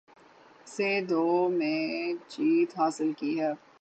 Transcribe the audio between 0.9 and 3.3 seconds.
دو میں جیت حاصل